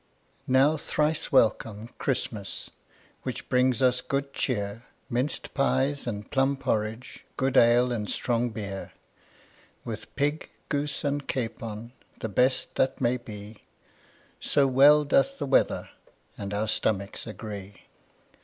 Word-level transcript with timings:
Now 0.47 0.77
thrice 0.77 1.31
welcome, 1.31 1.91
Christmas, 1.99 2.71
Which 3.21 3.49
brings 3.49 3.83
us 3.83 4.01
good 4.01 4.33
cheer, 4.33 4.81
Minced 5.11 5.53
pies 5.53 6.07
and 6.07 6.31
plum 6.31 6.57
porridge, 6.57 7.23
Good 7.37 7.55
ale 7.55 7.91
and 7.91 8.09
strong 8.09 8.49
beer; 8.49 8.93
With 9.85 10.15
pig, 10.15 10.49
goose, 10.69 11.03
and 11.03 11.27
capon, 11.27 11.91
The 12.19 12.29
best 12.29 12.73
that 12.77 12.99
may 12.99 13.17
be, 13.17 13.59
So 14.39 14.65
well 14.65 15.03
doth 15.03 15.37
the 15.37 15.45
weather 15.45 15.91
And 16.35 16.51
our 16.51 16.67
stomachs 16.67 17.27
agree. 17.27 17.83